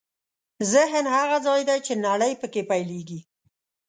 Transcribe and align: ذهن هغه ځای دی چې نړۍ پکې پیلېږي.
ذهن 0.73 1.05
هغه 1.15 1.37
ځای 1.45 1.61
دی 1.69 1.79
چې 1.85 1.93
نړۍ 2.05 2.33
پکې 2.41 2.61
پیلېږي. 2.69 3.19